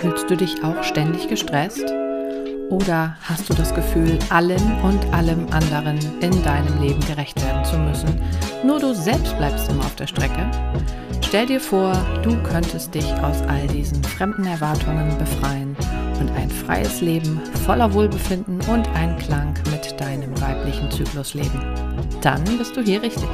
Fühlst 0.00 0.30
du 0.30 0.36
dich 0.36 0.62
auch 0.62 0.80
ständig 0.84 1.26
gestresst? 1.26 1.84
Oder 2.70 3.16
hast 3.22 3.50
du 3.50 3.54
das 3.54 3.74
Gefühl, 3.74 4.16
allen 4.30 4.80
und 4.82 5.12
allem 5.12 5.48
anderen 5.50 5.98
in 6.20 6.42
deinem 6.44 6.80
Leben 6.80 7.00
gerecht 7.00 7.42
werden 7.44 7.64
zu 7.64 7.76
müssen? 7.78 8.20
Nur 8.64 8.78
du 8.78 8.94
selbst 8.94 9.36
bleibst 9.38 9.68
immer 9.68 9.80
auf 9.80 9.96
der 9.96 10.06
Strecke? 10.06 10.48
Stell 11.26 11.46
dir 11.46 11.60
vor, 11.60 11.92
du 12.22 12.40
könntest 12.44 12.94
dich 12.94 13.12
aus 13.24 13.42
all 13.48 13.66
diesen 13.66 14.02
fremden 14.04 14.46
Erwartungen 14.46 15.18
befreien 15.18 15.76
und 16.20 16.30
ein 16.30 16.48
freies 16.48 17.00
Leben 17.00 17.40
voller 17.66 17.92
Wohlbefinden 17.92 18.60
und 18.72 18.88
Einklang 18.94 19.54
mit 19.72 20.00
deinem 20.00 20.40
weiblichen 20.40 20.92
Zyklus 20.92 21.34
leben. 21.34 21.60
Dann 22.22 22.44
bist 22.56 22.76
du 22.76 22.82
hier 22.82 23.02
richtig. 23.02 23.28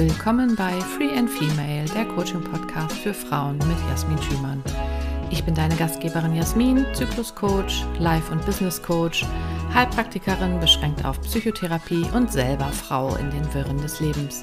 Willkommen 0.00 0.56
bei 0.56 0.80
Free 0.80 1.14
and 1.14 1.28
Female, 1.28 1.84
der 1.94 2.06
Coaching-Podcast 2.06 2.96
für 2.96 3.12
Frauen 3.12 3.58
mit 3.58 3.76
Jasmin 3.90 4.16
Schümann. 4.22 4.64
Ich 5.28 5.44
bin 5.44 5.54
deine 5.54 5.76
Gastgeberin 5.76 6.34
Jasmin, 6.34 6.86
Zyklus-Coach, 6.94 7.84
Life- 7.98 8.32
und 8.32 8.42
Business-Coach, 8.46 9.26
Heilpraktikerin 9.74 10.58
beschränkt 10.58 11.04
auf 11.04 11.20
Psychotherapie 11.20 12.06
und 12.14 12.32
selber 12.32 12.68
Frau 12.68 13.14
in 13.16 13.30
den 13.30 13.52
Wirren 13.52 13.76
des 13.82 14.00
Lebens. 14.00 14.42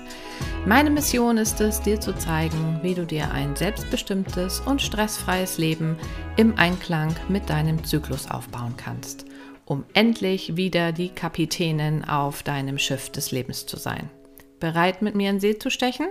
Meine 0.67 0.91
Mission 0.91 1.39
ist 1.39 1.59
es, 1.59 1.81
dir 1.81 1.99
zu 1.99 2.13
zeigen, 2.13 2.79
wie 2.83 2.93
du 2.93 3.07
dir 3.07 3.31
ein 3.31 3.55
selbstbestimmtes 3.55 4.59
und 4.59 4.79
stressfreies 4.79 5.57
Leben 5.57 5.97
im 6.35 6.55
Einklang 6.59 7.15
mit 7.29 7.49
deinem 7.49 7.83
Zyklus 7.83 8.29
aufbauen 8.29 8.75
kannst, 8.77 9.25
um 9.65 9.85
endlich 9.95 10.55
wieder 10.55 10.91
die 10.91 11.09
Kapitänin 11.09 12.05
auf 12.05 12.43
deinem 12.43 12.77
Schiff 12.77 13.09
des 13.09 13.31
Lebens 13.31 13.65
zu 13.65 13.77
sein. 13.77 14.11
Bereit, 14.59 15.03
mit 15.03 15.13
mir 15.13 15.29
in 15.29 15.39
See 15.39 15.59
zu 15.59 15.69
stechen? 15.69 16.07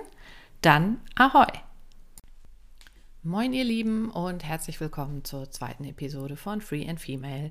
Dann 0.62 1.00
ahoi! 1.16 1.46
Moin 3.24 3.52
ihr 3.52 3.64
Lieben 3.64 4.08
und 4.08 4.44
herzlich 4.44 4.80
willkommen 4.80 5.24
zur 5.24 5.50
zweiten 5.50 5.82
Episode 5.82 6.36
von 6.36 6.60
Free 6.60 6.88
and 6.88 7.00
Female. 7.00 7.50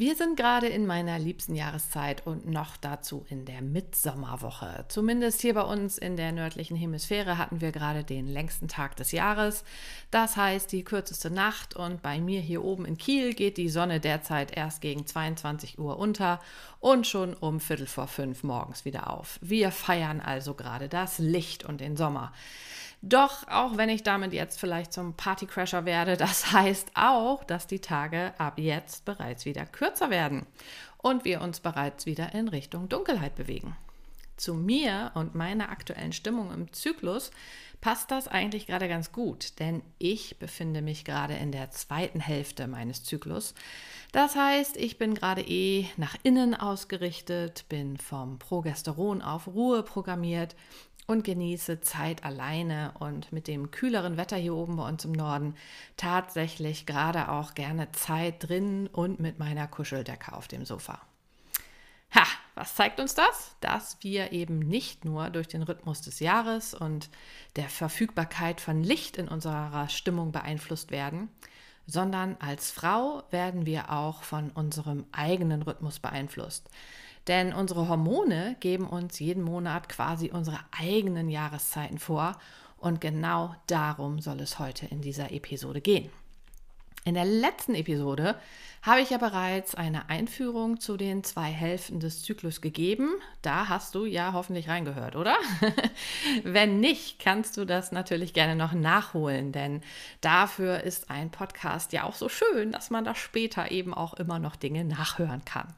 Wir 0.00 0.14
sind 0.14 0.36
gerade 0.36 0.68
in 0.68 0.86
meiner 0.86 1.18
liebsten 1.18 1.56
Jahreszeit 1.56 2.24
und 2.24 2.48
noch 2.48 2.76
dazu 2.76 3.26
in 3.30 3.44
der 3.44 3.62
Mitsommerwoche. 3.62 4.84
Zumindest 4.86 5.40
hier 5.40 5.54
bei 5.54 5.62
uns 5.62 5.98
in 5.98 6.16
der 6.16 6.30
nördlichen 6.30 6.76
Hemisphäre 6.76 7.36
hatten 7.36 7.60
wir 7.60 7.72
gerade 7.72 8.04
den 8.04 8.28
längsten 8.28 8.68
Tag 8.68 8.94
des 8.94 9.10
Jahres. 9.10 9.64
Das 10.12 10.36
heißt 10.36 10.70
die 10.70 10.84
kürzeste 10.84 11.32
Nacht 11.32 11.74
und 11.74 12.00
bei 12.00 12.20
mir 12.20 12.40
hier 12.40 12.62
oben 12.62 12.84
in 12.84 12.96
Kiel 12.96 13.34
geht 13.34 13.56
die 13.56 13.68
Sonne 13.68 13.98
derzeit 13.98 14.56
erst 14.56 14.82
gegen 14.82 15.04
22 15.04 15.80
Uhr 15.80 15.98
unter 15.98 16.38
und 16.78 17.08
schon 17.08 17.34
um 17.34 17.58
Viertel 17.58 17.88
vor 17.88 18.06
fünf 18.06 18.44
morgens 18.44 18.84
wieder 18.84 19.10
auf. 19.10 19.40
Wir 19.42 19.72
feiern 19.72 20.20
also 20.20 20.54
gerade 20.54 20.88
das 20.88 21.18
Licht 21.18 21.64
und 21.64 21.80
den 21.80 21.96
Sommer. 21.96 22.32
Doch 23.00 23.46
auch 23.46 23.76
wenn 23.76 23.88
ich 23.88 24.02
damit 24.02 24.32
jetzt 24.32 24.58
vielleicht 24.58 24.92
zum 24.92 25.14
Partycrasher 25.14 25.84
werde, 25.84 26.16
das 26.16 26.52
heißt 26.52 26.90
auch, 26.94 27.44
dass 27.44 27.66
die 27.66 27.80
Tage 27.80 28.32
ab 28.38 28.58
jetzt 28.58 29.04
bereits 29.04 29.44
wieder 29.44 29.66
kürzer 29.66 30.10
werden 30.10 30.46
und 30.98 31.24
wir 31.24 31.40
uns 31.40 31.60
bereits 31.60 32.06
wieder 32.06 32.34
in 32.34 32.48
Richtung 32.48 32.88
Dunkelheit 32.88 33.36
bewegen. 33.36 33.76
Zu 34.36 34.54
mir 34.54 35.10
und 35.14 35.34
meiner 35.34 35.70
aktuellen 35.70 36.12
Stimmung 36.12 36.52
im 36.52 36.72
Zyklus 36.72 37.30
passt 37.80 38.10
das 38.10 38.28
eigentlich 38.28 38.66
gerade 38.66 38.88
ganz 38.88 39.12
gut, 39.12 39.58
denn 39.60 39.82
ich 39.98 40.38
befinde 40.38 40.82
mich 40.82 41.04
gerade 41.04 41.34
in 41.34 41.52
der 41.52 41.70
zweiten 41.70 42.20
Hälfte 42.20 42.66
meines 42.66 43.04
Zyklus. 43.04 43.54
Das 44.12 44.36
heißt, 44.36 44.76
ich 44.76 44.98
bin 44.98 45.14
gerade 45.14 45.42
eh 45.42 45.86
nach 45.96 46.16
innen 46.22 46.54
ausgerichtet, 46.54 47.66
bin 47.68 47.96
vom 47.96 48.38
Progesteron 48.38 49.22
auf 49.22 49.46
Ruhe 49.46 49.82
programmiert 49.82 50.56
und 51.08 51.24
genieße 51.24 51.80
Zeit 51.80 52.22
alleine 52.22 52.92
und 53.00 53.32
mit 53.32 53.48
dem 53.48 53.70
kühleren 53.70 54.18
Wetter 54.18 54.36
hier 54.36 54.54
oben 54.54 54.76
bei 54.76 54.86
uns 54.86 55.04
im 55.06 55.12
Norden 55.12 55.54
tatsächlich 55.96 56.84
gerade 56.84 57.30
auch 57.30 57.54
gerne 57.54 57.90
Zeit 57.92 58.46
drin 58.46 58.88
und 58.92 59.18
mit 59.18 59.38
meiner 59.38 59.66
Kuscheldecke 59.66 60.34
auf 60.34 60.48
dem 60.48 60.66
Sofa. 60.66 61.00
Ha, 62.14 62.26
was 62.54 62.74
zeigt 62.74 63.00
uns 63.00 63.14
das? 63.14 63.56
Dass 63.60 63.96
wir 64.02 64.32
eben 64.32 64.58
nicht 64.58 65.06
nur 65.06 65.30
durch 65.30 65.48
den 65.48 65.62
Rhythmus 65.62 66.02
des 66.02 66.20
Jahres 66.20 66.74
und 66.74 67.08
der 67.56 67.70
Verfügbarkeit 67.70 68.60
von 68.60 68.82
Licht 68.82 69.16
in 69.16 69.28
unserer 69.28 69.88
Stimmung 69.88 70.30
beeinflusst 70.30 70.90
werden, 70.90 71.30
sondern 71.86 72.36
als 72.38 72.70
Frau 72.70 73.22
werden 73.30 73.64
wir 73.64 73.90
auch 73.90 74.22
von 74.22 74.50
unserem 74.50 75.06
eigenen 75.12 75.62
Rhythmus 75.62 76.00
beeinflusst. 76.00 76.68
Denn 77.28 77.52
unsere 77.52 77.88
Hormone 77.88 78.56
geben 78.60 78.86
uns 78.86 79.18
jeden 79.20 79.42
Monat 79.42 79.88
quasi 79.88 80.30
unsere 80.30 80.58
eigenen 80.76 81.28
Jahreszeiten 81.28 81.98
vor 81.98 82.38
und 82.78 83.00
genau 83.00 83.54
darum 83.66 84.20
soll 84.20 84.40
es 84.40 84.58
heute 84.58 84.86
in 84.86 85.02
dieser 85.02 85.30
Episode 85.30 85.80
gehen. 85.80 86.10
In 87.04 87.14
der 87.14 87.24
letzten 87.24 87.74
Episode 87.74 88.34
habe 88.82 89.00
ich 89.00 89.10
ja 89.10 89.18
bereits 89.18 89.74
eine 89.74 90.08
Einführung 90.10 90.78
zu 90.78 90.96
den 90.96 91.24
zwei 91.24 91.50
Hälften 91.50 92.00
des 92.00 92.22
Zyklus 92.22 92.60
gegeben. 92.60 93.10
Da 93.40 93.68
hast 93.68 93.94
du 93.94 94.04
ja 94.04 94.32
hoffentlich 94.32 94.68
reingehört, 94.68 95.16
oder? 95.16 95.36
Wenn 96.44 96.80
nicht, 96.80 97.18
kannst 97.18 97.56
du 97.56 97.64
das 97.64 97.92
natürlich 97.92 98.34
gerne 98.34 98.56
noch 98.56 98.72
nachholen, 98.72 99.52
denn 99.52 99.80
dafür 100.20 100.82
ist 100.82 101.10
ein 101.10 101.30
Podcast 101.30 101.92
ja 101.92 102.04
auch 102.04 102.14
so 102.14 102.28
schön, 102.28 102.72
dass 102.72 102.90
man 102.90 103.04
da 103.04 103.14
später 103.14 103.70
eben 103.70 103.94
auch 103.94 104.14
immer 104.14 104.38
noch 104.38 104.56
Dinge 104.56 104.84
nachhören 104.84 105.44
kann. 105.44 105.74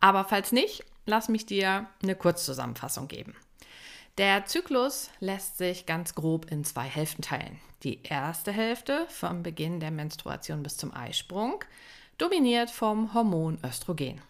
Aber 0.00 0.24
falls 0.24 0.52
nicht, 0.52 0.84
lass 1.06 1.28
mich 1.28 1.46
dir 1.46 1.86
eine 2.02 2.16
Kurzzusammenfassung 2.16 3.08
geben. 3.08 3.34
Der 4.18 4.44
Zyklus 4.46 5.10
lässt 5.20 5.58
sich 5.58 5.86
ganz 5.86 6.14
grob 6.14 6.50
in 6.50 6.64
zwei 6.64 6.84
Hälften 6.84 7.22
teilen. 7.22 7.58
Die 7.82 8.02
erste 8.02 8.52
Hälfte 8.52 9.06
vom 9.08 9.42
Beginn 9.42 9.80
der 9.80 9.90
Menstruation 9.90 10.62
bis 10.62 10.76
zum 10.76 10.92
Eisprung 10.92 11.64
dominiert 12.18 12.70
vom 12.70 13.14
Hormon 13.14 13.58
Östrogen. 13.64 14.20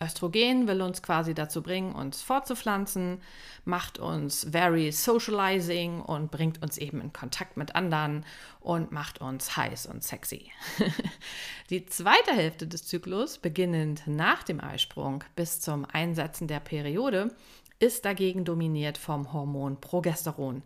Östrogen 0.00 0.68
will 0.68 0.80
uns 0.80 1.02
quasi 1.02 1.34
dazu 1.34 1.62
bringen, 1.62 1.92
uns 1.92 2.22
fortzupflanzen, 2.22 3.20
macht 3.64 3.98
uns 3.98 4.46
very 4.50 4.92
socializing 4.92 6.00
und 6.00 6.30
bringt 6.30 6.62
uns 6.62 6.78
eben 6.78 7.00
in 7.00 7.12
Kontakt 7.12 7.56
mit 7.56 7.74
anderen 7.74 8.24
und 8.60 8.92
macht 8.92 9.20
uns 9.20 9.56
heiß 9.56 9.86
und 9.86 10.04
sexy. 10.04 10.50
Die 11.70 11.84
zweite 11.86 12.32
Hälfte 12.32 12.66
des 12.66 12.86
Zyklus, 12.86 13.38
beginnend 13.38 14.02
nach 14.06 14.42
dem 14.44 14.60
Eisprung 14.60 15.24
bis 15.34 15.60
zum 15.60 15.84
Einsetzen 15.84 16.46
der 16.46 16.60
Periode, 16.60 17.34
ist 17.80 18.04
dagegen 18.04 18.44
dominiert 18.44 18.98
vom 18.98 19.32
Hormon 19.32 19.80
Progesteron. 19.80 20.62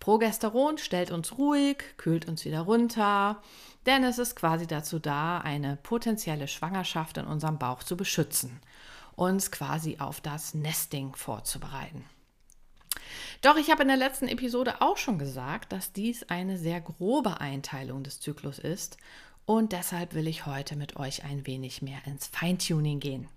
Progesteron 0.00 0.78
stellt 0.78 1.10
uns 1.10 1.38
ruhig, 1.38 1.78
kühlt 1.96 2.28
uns 2.28 2.44
wieder 2.44 2.60
runter, 2.60 3.42
denn 3.86 4.04
es 4.04 4.18
ist 4.18 4.36
quasi 4.36 4.66
dazu 4.66 4.98
da, 4.98 5.38
eine 5.38 5.76
potenzielle 5.76 6.48
Schwangerschaft 6.48 7.18
in 7.18 7.26
unserem 7.26 7.58
Bauch 7.58 7.82
zu 7.82 7.96
beschützen, 7.96 8.60
uns 9.14 9.50
quasi 9.50 9.98
auf 9.98 10.20
das 10.20 10.54
Nesting 10.54 11.14
vorzubereiten. 11.14 12.04
Doch 13.42 13.56
ich 13.56 13.70
habe 13.70 13.82
in 13.82 13.88
der 13.88 13.96
letzten 13.96 14.28
Episode 14.28 14.80
auch 14.80 14.96
schon 14.96 15.18
gesagt, 15.18 15.72
dass 15.72 15.92
dies 15.92 16.24
eine 16.24 16.58
sehr 16.58 16.80
grobe 16.80 17.40
Einteilung 17.40 18.02
des 18.02 18.20
Zyklus 18.20 18.58
ist 18.58 18.96
und 19.44 19.72
deshalb 19.72 20.14
will 20.14 20.26
ich 20.26 20.46
heute 20.46 20.76
mit 20.76 20.96
euch 20.96 21.24
ein 21.24 21.46
wenig 21.46 21.82
mehr 21.82 21.98
ins 22.06 22.26
Feintuning 22.26 22.98
gehen. 22.98 23.28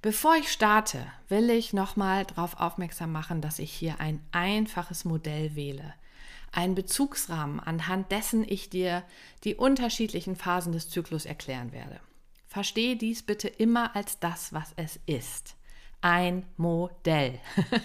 Bevor 0.00 0.36
ich 0.36 0.52
starte, 0.52 1.06
will 1.28 1.50
ich 1.50 1.72
nochmal 1.72 2.24
darauf 2.24 2.60
aufmerksam 2.60 3.12
machen, 3.12 3.40
dass 3.40 3.58
ich 3.58 3.72
hier 3.72 4.00
ein 4.00 4.20
einfaches 4.32 5.04
Modell 5.04 5.54
wähle– 5.54 5.94
einen 6.52 6.74
Bezugsrahmen, 6.74 7.60
anhand 7.60 8.10
dessen 8.10 8.44
ich 8.48 8.70
dir 8.70 9.04
die 9.44 9.54
unterschiedlichen 9.54 10.36
Phasen 10.36 10.72
des 10.72 10.88
Zyklus 10.88 11.26
erklären 11.26 11.72
werde. 11.72 12.00
Verstehe 12.46 12.96
dies 12.96 13.22
bitte 13.22 13.48
immer 13.48 13.94
als 13.94 14.18
das, 14.18 14.52
was 14.52 14.72
es 14.76 14.98
ist. 15.06 15.56
Ein 16.00 16.46
Modell. 16.56 17.38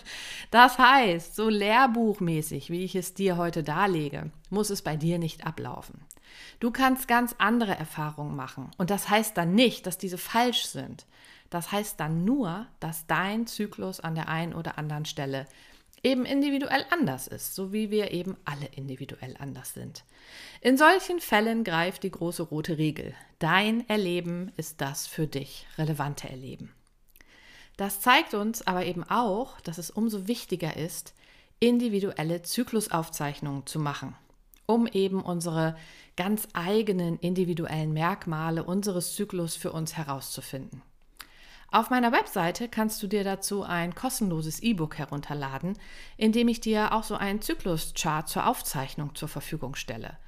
Das 0.52 0.78
heißt, 0.78 1.36
so 1.36 1.50
lehrbuchmäßig, 1.50 2.70
wie 2.70 2.84
ich 2.84 2.96
es 2.96 3.16
dir 3.16 3.38
heute 3.38 3.64
darlege, 3.64 4.30
muss 4.52 4.70
es 4.70 4.84
bei 4.84 4.96
dir 4.96 5.18
nicht 5.18 5.48
ablaufen. 5.48 6.06
Du 6.60 6.70
kannst 6.70 7.08
ganz 7.08 7.34
andere 7.40 7.76
Erfahrungen 7.76 8.36
machen. 8.36 8.70
Und 8.78 8.92
das 8.92 9.10
heißt 9.10 9.36
dann 9.36 9.56
nicht, 9.56 9.88
dass 9.88 9.98
diese 9.98 10.20
falsch 10.20 10.66
sind. 10.66 11.08
Das 11.54 11.72
heißt 11.72 12.00
dann 12.00 12.26
nur, 12.26 12.66
dass 12.80 13.06
dein 13.06 13.46
Zyklus 13.46 14.00
an 14.00 14.16
der 14.16 14.28
einen 14.28 14.56
oder 14.56 14.80
anderen 14.80 15.06
Stelle 15.06 15.46
eben 16.02 16.26
individuell 16.26 16.84
anders 16.90 17.28
ist, 17.28 17.54
so 17.54 17.72
wie 17.72 17.92
wir 17.92 18.10
eben 18.10 18.36
alle 18.44 18.66
individuell 18.66 19.36
anders 19.38 19.76
sind. 19.76 20.04
In 20.62 20.80
solchen 20.80 21.20
Fällen 21.20 21.64
greift 21.64 22.02
die 22.02 22.10
große 22.10 22.42
rote 22.42 22.80
Regel. 22.80 23.14
Dein 23.38 23.88
Erleben 23.88 24.52
ist 24.58 24.82
das 24.82 25.06
für 25.06 25.28
dich 25.28 25.68
relevante 25.78 26.28
Erleben. 26.28 26.74
Das 27.78 28.02
zeigt 28.02 28.34
uns 28.34 28.66
aber 28.66 28.88
eben 28.88 29.04
auch, 29.04 29.62
dass 29.62 29.78
es 29.78 29.92
umso 29.92 30.28
wichtiger 30.28 30.76
ist, 30.76 31.14
individuelle 31.60 32.42
Zyklusaufzeichnungen 32.42 33.68
zu 33.68 33.78
machen, 33.78 34.16
um 34.66 34.88
eben 34.88 35.22
unsere 35.22 35.78
ganz 36.18 36.48
eigenen 36.54 37.20
individuellen 37.20 37.94
Merkmale 37.94 38.64
unseres 38.64 39.16
Zyklus 39.16 39.56
für 39.56 39.72
uns 39.72 39.96
herauszufinden. 39.96 40.82
Auf 41.74 41.90
meiner 41.90 42.12
Webseite 42.12 42.70
kannst 42.70 43.02
du 43.02 43.08
dir 43.08 43.24
dazu 43.24 43.64
ein 43.64 43.96
kostenloses 43.96 44.60
E-Book 44.60 45.00
herunterladen, 45.00 45.76
in 46.18 46.32
dem 46.32 46.48
ich 46.48 46.62
dir 46.62 46.94
auch 46.94 47.04
so 47.04 47.16
einen 47.16 47.42
Zykluschart 47.42 48.30
zur 48.30 48.46
Aufzeichnung 48.46 49.16
zur 49.16 49.28
Verfügung 49.28 49.74
stelle. 49.74 50.20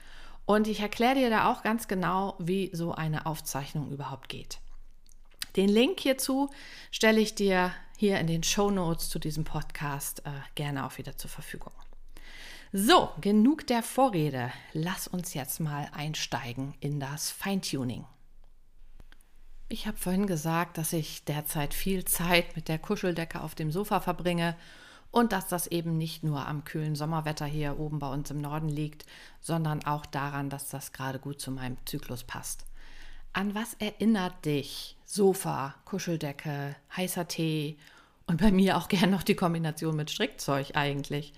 Und 0.47 0.67
ich 0.67 0.79
erkläre 0.79 1.13
dir 1.13 1.29
da 1.29 1.51
auch 1.51 1.61
ganz 1.61 1.87
genau, 1.87 2.33
wie 2.39 2.71
so 2.73 2.95
eine 2.95 3.27
Aufzeichnung 3.27 3.91
überhaupt 3.91 4.27
geht. 4.27 4.57
Den 5.55 5.69
Link 5.69 5.99
hierzu 5.99 6.49
stelle 6.89 7.21
ich 7.21 7.35
dir 7.35 7.71
hier 7.95 8.17
in 8.19 8.25
den 8.25 8.41
Show 8.41 8.71
Notes 8.71 9.09
zu 9.09 9.19
diesem 9.19 9.43
Podcast 9.43 10.25
äh, 10.25 10.31
gerne 10.55 10.83
auch 10.83 10.97
wieder 10.97 11.15
zur 11.15 11.29
Verfügung. 11.29 11.73
So, 12.73 13.11
genug 13.21 13.67
der 13.67 13.83
Vorrede. 13.83 14.51
Lass 14.73 15.07
uns 15.07 15.35
jetzt 15.35 15.59
mal 15.59 15.91
einsteigen 15.93 16.73
in 16.79 16.99
das 16.99 17.29
Feintuning. 17.29 18.05
Ich 19.67 19.87
habe 19.87 19.97
vorhin 19.97 20.27
gesagt, 20.27 20.77
dass 20.77 20.93
ich 20.93 21.25
derzeit 21.25 21.73
viel 21.73 22.05
Zeit 22.05 22.55
mit 22.55 22.67
der 22.67 22.77
Kuscheldecke 22.77 23.41
auf 23.41 23.55
dem 23.55 23.71
Sofa 23.71 23.99
verbringe 23.99 24.55
und 25.09 25.31
dass 25.31 25.47
das 25.47 25.65
eben 25.65 25.97
nicht 25.97 26.23
nur 26.23 26.47
am 26.47 26.65
kühlen 26.65 26.95
Sommerwetter 26.95 27.45
hier 27.45 27.79
oben 27.79 27.97
bei 27.97 28.11
uns 28.11 28.29
im 28.29 28.41
Norden 28.41 28.69
liegt, 28.69 29.05
sondern 29.41 29.83
auch 29.83 30.05
daran, 30.05 30.51
dass 30.51 30.69
das 30.69 30.91
gerade 30.91 31.17
gut 31.17 31.41
zu 31.41 31.49
meinem 31.49 31.77
Zyklus 31.85 32.23
passt. 32.23 32.65
An 33.33 33.55
was 33.55 33.73
erinnert 33.75 34.45
dich 34.45 34.97
Sofa, 35.03 35.73
Kuscheldecke, 35.85 36.75
heißer 36.95 37.27
Tee 37.27 37.77
und 38.27 38.41
bei 38.41 38.51
mir 38.51 38.77
auch 38.77 38.87
gern 38.87 39.09
noch 39.09 39.23
die 39.23 39.35
Kombination 39.35 39.95
mit 39.95 40.11
Strickzeug 40.11 40.75
eigentlich? 40.75 41.33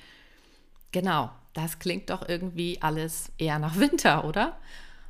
Genau, 0.91 1.31
das 1.53 1.79
klingt 1.79 2.09
doch 2.09 2.27
irgendwie 2.27 2.81
alles 2.81 3.31
eher 3.37 3.57
nach 3.57 3.77
Winter, 3.77 4.25
oder? 4.25 4.57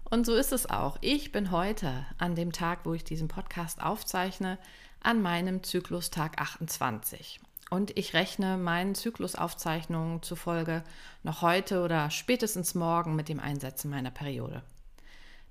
Und 0.10 0.26
so 0.26 0.36
ist 0.36 0.54
es 0.54 0.70
auch. 0.70 0.98
Ich 1.02 1.34
bin 1.34 1.52
heute, 1.52 2.06
an 2.18 2.36
dem 2.36 2.54
Tag, 2.54 2.86
wo 2.86 2.94
ich 2.94 3.04
diesen 3.04 3.28
Podcast 3.28 3.82
aufzeichne, 3.82 4.58
an 5.02 5.22
meinem 5.22 5.64
Zyklustag 5.64 6.40
28. 6.40 7.42
Und 7.70 7.98
ich 7.98 8.14
rechne 8.14 8.58
meinen 8.58 8.96
Zyklusaufzeichnungen 8.96 10.24
zufolge 10.24 10.84
noch 11.24 11.42
heute 11.42 11.84
oder 11.84 12.10
spätestens 12.10 12.74
morgen 12.74 13.18
mit 13.18 13.28
dem 13.28 13.42
Einsetzen 13.42 13.92
meiner 13.92 14.12
Periode. 14.12 14.64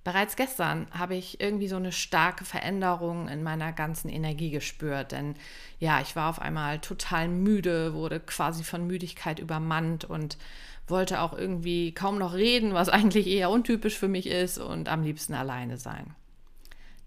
Bereits 0.06 0.36
gestern 0.36 0.86
habe 0.92 1.16
ich 1.16 1.40
irgendwie 1.40 1.66
so 1.66 1.74
eine 1.74 1.90
starke 1.90 2.44
Veränderung 2.44 3.26
in 3.26 3.42
meiner 3.42 3.72
ganzen 3.72 4.08
Energie 4.08 4.50
gespürt, 4.50 5.10
denn 5.10 5.34
ja, 5.80 6.00
ich 6.00 6.14
war 6.14 6.30
auf 6.30 6.40
einmal 6.40 6.78
total 6.78 7.26
müde, 7.26 7.92
wurde 7.92 8.20
quasi 8.20 8.62
von 8.62 8.86
Müdigkeit 8.86 9.40
übermannt 9.40 10.04
und 10.04 10.38
wollte 10.86 11.20
auch 11.20 11.32
irgendwie 11.32 11.92
kaum 11.92 12.18
noch 12.18 12.34
reden, 12.34 12.72
was 12.72 12.88
eigentlich 12.88 13.26
eher 13.26 13.50
untypisch 13.50 13.98
für 13.98 14.06
mich 14.06 14.28
ist 14.28 14.58
und 14.58 14.88
am 14.88 15.02
liebsten 15.02 15.34
alleine 15.34 15.76
sein. 15.76 16.14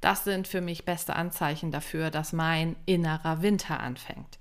Das 0.01 0.25
sind 0.25 0.45
für 0.45 0.59
mich 0.59 0.83
beste 0.83 1.15
Anzeichen 1.15 1.71
dafür, 1.71 2.11
dass 2.11 2.33
mein 2.33 2.75
innerer 2.85 3.41
Winter 3.41 3.79
anfängt. 3.79 4.39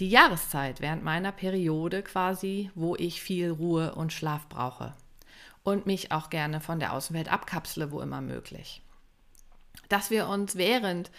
Die 0.00 0.10
Jahreszeit 0.10 0.82
während 0.82 1.02
meiner 1.02 1.32
Periode 1.32 2.02
quasi, 2.02 2.70
wo 2.74 2.94
ich 2.94 3.22
viel 3.22 3.52
Ruhe 3.52 3.94
und 3.94 4.12
Schlaf 4.12 4.50
brauche 4.50 4.92
und 5.66 5.84
mich 5.84 6.12
auch 6.12 6.30
gerne 6.30 6.60
von 6.60 6.78
der 6.78 6.92
Außenwelt 6.92 7.30
abkapsle, 7.30 7.90
wo 7.90 8.00
immer 8.00 8.20
möglich. 8.20 8.82
Dass 9.88 10.10
wir 10.10 10.28
uns 10.28 10.54
während 10.54 11.10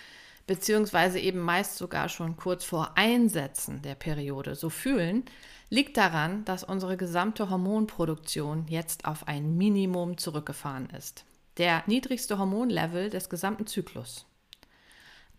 beziehungsweise 0.47 1.19
eben 1.19 1.39
meist 1.39 1.75
sogar 1.75 2.07
schon 2.07 2.37
kurz 2.37 2.63
vor 2.63 2.93
Einsetzen 2.95 3.81
der 3.81 3.95
Periode 3.95 4.55
so 4.55 4.69
fühlen, 4.69 5.25
liegt 5.69 5.97
daran, 5.97 6.45
dass 6.45 6.63
unsere 6.63 6.95
gesamte 6.95 7.49
Hormonproduktion 7.49 8.67
jetzt 8.69 9.03
auf 9.03 9.27
ein 9.27 9.57
Minimum 9.57 10.17
zurückgefahren 10.17 10.89
ist. 10.91 11.25
Der 11.57 11.83
niedrigste 11.85 12.37
Hormonlevel 12.37 13.09
des 13.09 13.29
gesamten 13.29 13.67
Zyklus. 13.67 14.25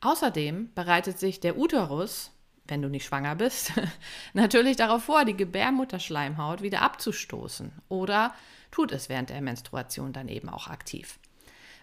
Außerdem 0.03 0.71
bereitet 0.75 1.19
sich 1.19 1.41
der 1.41 1.57
Uterus, 1.57 2.31
wenn 2.69 2.83
du 2.83 2.89
nicht 2.89 3.07
schwanger 3.07 3.35
bist, 3.35 3.73
natürlich 4.35 4.77
darauf 4.77 5.05
vor, 5.05 5.25
die 5.25 5.37
Gebärmutterschleimhaut 5.37 6.63
wieder 6.63 6.83
abzustoßen 6.83 7.73
oder 7.89 8.35
tut 8.71 8.93
es 8.93 9.09
während 9.09 9.31
der 9.31 9.41
Menstruation 9.41 10.13
dann 10.13 10.29
eben 10.29 10.49
auch 10.49 10.69
aktiv. 10.69 11.19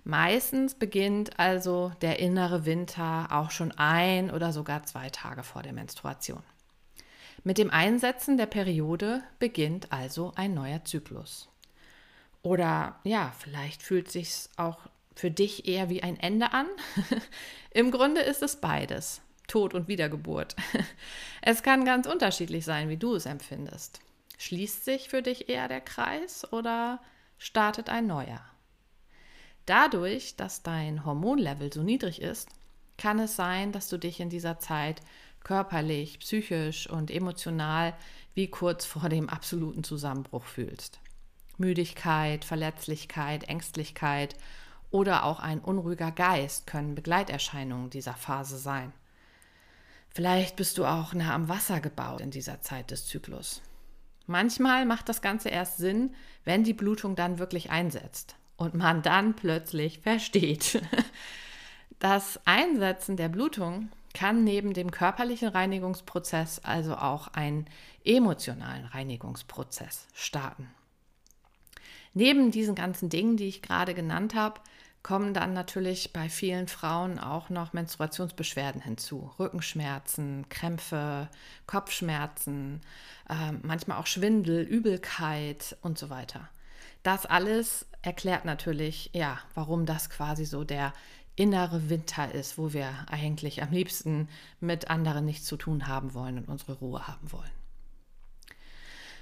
Meistens 0.03 0.75
beginnt 0.75 1.39
also 1.39 1.91
der 2.01 2.19
innere 2.19 2.65
Winter 2.65 3.27
auch 3.31 3.49
schon 3.49 3.71
ein 3.71 4.29
oder 4.29 4.53
sogar 4.53 4.83
zwei 4.83 5.09
Tage 5.09 5.41
vor 5.41 5.63
der 5.63 5.73
Menstruation. 5.73 6.43
Mit 7.43 7.57
dem 7.57 7.71
Einsetzen 7.71 8.37
der 8.37 8.45
Periode 8.45 9.23
beginnt 9.39 9.91
also 9.91 10.31
ein 10.35 10.53
neuer 10.53 10.85
Zyklus. 10.85 11.49
Oder 12.43 12.99
ja, 13.03 13.33
vielleicht 13.39 13.81
fühlt 13.81 14.11
sich 14.11 14.47
auch 14.57 14.77
für 15.15 15.31
dich 15.31 15.67
eher 15.67 15.89
wie 15.89 16.03
ein 16.03 16.19
Ende 16.19 16.53
an. 16.53 16.67
Im 17.71 17.89
Grunde 17.89 18.21
ist 18.21 18.43
es 18.43 18.57
beides, 18.57 19.21
Tod 19.47 19.73
und 19.73 19.87
Wiedergeburt. 19.87 20.55
Es 21.41 21.61
kann 21.61 21.85
ganz 21.85 22.07
unterschiedlich 22.07 22.65
sein, 22.65 22.89
wie 22.89 22.97
du 22.97 23.13
es 23.13 23.27
empfindest. 23.27 23.99
Schließt 24.39 24.83
sich 24.83 25.09
für 25.09 25.21
dich 25.21 25.47
eher 25.47 25.67
der 25.67 25.81
Kreis 25.81 26.51
oder 26.51 26.99
startet 27.37 27.89
ein 27.89 28.07
neuer? 28.07 28.41
Dadurch, 29.67 30.35
dass 30.35 30.63
dein 30.63 31.05
Hormonlevel 31.05 31.71
so 31.71 31.83
niedrig 31.83 32.21
ist, 32.21 32.49
kann 32.97 33.19
es 33.19 33.35
sein, 33.35 33.71
dass 33.71 33.89
du 33.89 33.97
dich 33.97 34.19
in 34.19 34.29
dieser 34.29 34.59
Zeit 34.59 35.01
körperlich, 35.43 36.19
psychisch 36.19 36.89
und 36.89 37.11
emotional 37.11 37.93
wie 38.33 38.47
kurz 38.47 38.85
vor 38.85 39.09
dem 39.09 39.29
absoluten 39.29 39.83
Zusammenbruch 39.83 40.43
fühlst. 40.43 40.99
Müdigkeit, 41.57 42.43
Verletzlichkeit, 42.43 43.45
Ängstlichkeit 43.45 44.35
oder 44.91 45.23
auch 45.23 45.39
ein 45.39 45.59
unruhiger 45.59 46.11
Geist 46.11 46.67
können 46.67 46.95
Begleiterscheinungen 46.95 47.89
dieser 47.89 48.13
Phase 48.13 48.57
sein. 48.57 48.91
Vielleicht 50.15 50.55
bist 50.55 50.77
du 50.77 50.85
auch 50.85 51.13
nah 51.13 51.35
am 51.35 51.49
Wasser 51.49 51.81
gebaut 51.81 52.21
in 52.21 52.31
dieser 52.31 52.61
Zeit 52.61 52.89
des 52.89 53.05
Zyklus. 53.05 53.61
Manchmal 54.27 54.85
macht 54.85 55.09
das 55.09 55.21
Ganze 55.21 55.49
erst 55.49 55.77
Sinn, 55.77 56.15
wenn 56.45 56.63
die 56.63 56.73
Blutung 56.73 57.17
dann 57.17 57.37
wirklich 57.37 57.69
einsetzt 57.69 58.37
und 58.55 58.75
man 58.75 59.01
dann 59.01 59.35
plötzlich 59.35 59.99
versteht. 59.99 60.81
Das 61.99 62.41
Einsetzen 62.43 63.15
der 63.15 63.29
Blutung 63.29 63.89
kann 64.13 64.43
neben 64.43 64.73
dem 64.73 64.91
körperlichen 64.91 65.47
Reinigungsprozess 65.47 66.59
also 66.59 66.97
auch 66.97 67.29
einen 67.29 67.65
emotionalen 68.03 68.85
Reinigungsprozess 68.85 70.05
starten. 70.13 70.69
Neben 72.13 72.51
diesen 72.51 72.75
ganzen 72.75 73.07
Dingen, 73.07 73.37
die 73.37 73.47
ich 73.47 73.61
gerade 73.61 73.93
genannt 73.93 74.35
habe, 74.35 74.59
kommen 75.05 75.35
dann 75.35 75.53
natürlich 75.53 76.13
bei 76.13 76.29
vielen 76.29 76.67
Frauen 76.67 77.19
auch 77.19 77.51
noch 77.51 77.73
Menstruationsbeschwerden 77.73 78.81
hinzu. 78.81 79.29
Rückenschmerzen, 79.37 80.49
Krämpfe, 80.49 81.29
Kopfschmerzen, 81.67 82.81
äh, 83.29 83.51
manchmal 83.61 83.99
auch 83.99 84.07
Schwindel, 84.07 84.63
Übelkeit 84.63 85.77
und 85.83 85.99
so 85.99 86.09
weiter. 86.09 86.49
Das 87.03 87.27
alles 87.27 87.85
erklärt 88.01 88.45
natürlich, 88.45 89.11
ja, 89.13 89.37
warum 89.53 89.85
das 89.85 90.09
quasi 90.09 90.43
so 90.43 90.63
der 90.63 90.91
innere 91.35 91.91
Winter 91.91 92.33
ist, 92.33 92.57
wo 92.57 92.73
wir 92.73 92.89
eigentlich 93.07 93.61
am 93.61 93.69
liebsten 93.69 94.27
mit 94.59 94.89
anderen 94.89 95.25
nichts 95.25 95.45
zu 95.45 95.55
tun 95.55 95.85
haben 95.85 96.15
wollen 96.15 96.39
und 96.39 96.49
unsere 96.49 96.79
Ruhe 96.79 97.07
haben 97.07 97.31
wollen. 97.31 97.51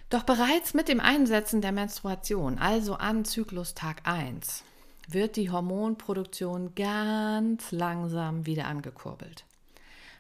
Doch 0.10 0.24
bereits 0.24 0.74
mit 0.74 0.88
dem 0.88 1.02
Einsetzen 1.02 1.60
der 1.60 1.74
Menstruation, 1.74 2.58
also 2.58 2.96
an 2.96 3.26
Zyklustag 3.26 4.04
1, 4.06 4.64
wird 5.08 5.36
die 5.36 5.50
Hormonproduktion 5.50 6.76
ganz 6.76 7.72
langsam 7.72 8.46
wieder 8.46 8.66
angekurbelt. 8.66 9.46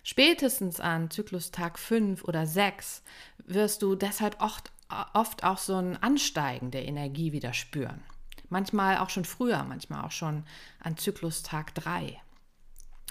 Spätestens 0.03 0.79
an 0.79 1.09
Zyklustag 1.09 1.79
5 1.79 2.25
oder 2.25 2.45
6 2.45 3.03
wirst 3.45 3.81
du 3.81 3.95
deshalb 3.95 4.41
oft, 4.41 4.71
oft 5.13 5.43
auch 5.43 5.57
so 5.57 5.75
ein 5.75 6.01
Ansteigen 6.01 6.71
der 6.71 6.85
Energie 6.85 7.31
wieder 7.31 7.53
spüren. 7.53 8.03
Manchmal 8.49 8.97
auch 8.97 9.09
schon 9.09 9.25
früher, 9.25 9.63
manchmal 9.63 10.03
auch 10.03 10.11
schon 10.11 10.43
an 10.79 10.97
Zyklustag 10.97 11.73
3. 11.75 12.21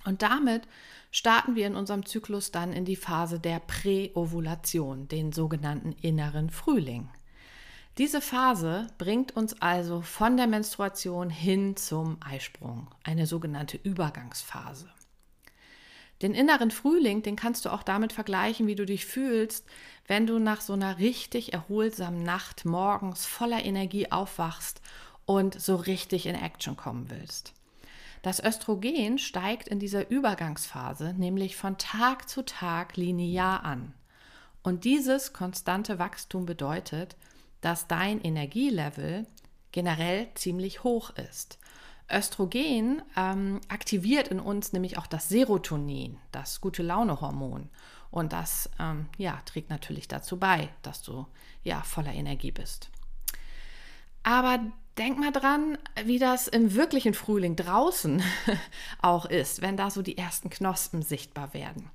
Und 0.04 0.22
damit 0.22 0.68
starten 1.10 1.54
wir 1.54 1.66
in 1.66 1.76
unserem 1.76 2.04
Zyklus 2.04 2.50
dann 2.50 2.72
in 2.72 2.84
die 2.84 2.96
Phase 2.96 3.40
der 3.40 3.60
Präovulation, 3.60 5.08
den 5.08 5.32
sogenannten 5.32 5.92
inneren 5.92 6.50
Frühling. 6.50 7.08
Diese 7.98 8.22
Phase 8.22 8.86
bringt 8.96 9.36
uns 9.36 9.60
also 9.60 10.00
von 10.00 10.38
der 10.38 10.46
Menstruation 10.46 11.28
hin 11.28 11.76
zum 11.76 12.16
Eisprung, 12.24 12.88
eine 13.04 13.26
sogenannte 13.26 13.76
Übergangsphase. 13.76 14.88
Den 16.22 16.34
inneren 16.34 16.70
Frühling, 16.70 17.22
den 17.22 17.36
kannst 17.36 17.66
du 17.66 17.70
auch 17.70 17.82
damit 17.82 18.14
vergleichen, 18.14 18.66
wie 18.66 18.76
du 18.76 18.86
dich 18.86 19.04
fühlst, 19.04 19.66
wenn 20.06 20.26
du 20.26 20.38
nach 20.38 20.62
so 20.62 20.72
einer 20.72 20.98
richtig 20.98 21.52
erholsamen 21.52 22.22
Nacht 22.22 22.64
morgens 22.64 23.26
voller 23.26 23.62
Energie 23.62 24.10
aufwachst 24.10 24.80
und 25.26 25.60
so 25.60 25.76
richtig 25.76 26.24
in 26.24 26.34
Action 26.34 26.76
kommen 26.78 27.10
willst. 27.10 27.52
Das 28.22 28.42
Östrogen 28.42 29.18
steigt 29.18 29.68
in 29.68 29.80
dieser 29.80 30.10
Übergangsphase 30.10 31.12
nämlich 31.12 31.56
von 31.56 31.76
Tag 31.76 32.28
zu 32.28 32.42
Tag 32.42 32.96
linear 32.96 33.64
an. 33.64 33.92
Und 34.62 34.84
dieses 34.84 35.32
konstante 35.32 35.98
Wachstum 35.98 36.46
bedeutet, 36.46 37.16
dass 37.62 37.88
dein 37.88 38.20
Energielevel 38.20 39.26
generell 39.72 40.28
ziemlich 40.34 40.84
hoch 40.84 41.10
ist. 41.10 41.58
Östrogen 42.10 43.02
ähm, 43.16 43.60
aktiviert 43.68 44.28
in 44.28 44.38
uns 44.38 44.72
nämlich 44.72 44.98
auch 44.98 45.06
das 45.06 45.30
Serotonin, 45.30 46.18
das 46.30 46.60
gute 46.60 46.82
Launehormon. 46.82 47.70
Und 48.10 48.34
das 48.34 48.68
ähm, 48.78 49.06
ja, 49.16 49.40
trägt 49.46 49.70
natürlich 49.70 50.06
dazu 50.06 50.38
bei, 50.38 50.68
dass 50.82 51.02
du 51.02 51.26
ja 51.62 51.80
voller 51.82 52.12
Energie 52.12 52.50
bist. 52.50 52.90
Aber 54.22 54.60
denk 54.98 55.18
mal 55.18 55.32
dran, 55.32 55.78
wie 56.04 56.18
das 56.18 56.48
im 56.48 56.74
wirklichen 56.74 57.14
Frühling 57.14 57.56
draußen 57.56 58.22
auch 59.02 59.24
ist, 59.24 59.62
wenn 59.62 59.78
da 59.78 59.90
so 59.90 60.02
die 60.02 60.18
ersten 60.18 60.50
Knospen 60.50 61.00
sichtbar 61.00 61.54
werden. 61.54 61.90